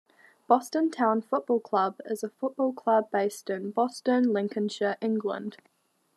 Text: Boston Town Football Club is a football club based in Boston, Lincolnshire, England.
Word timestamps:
Boston 0.47 0.89
Town 0.89 1.21
Football 1.21 1.59
Club 1.59 2.01
is 2.05 2.23
a 2.23 2.29
football 2.29 2.73
club 2.73 3.11
based 3.11 3.51
in 3.51 3.69
Boston, 3.69 4.33
Lincolnshire, 4.33 4.97
England. 4.99 5.57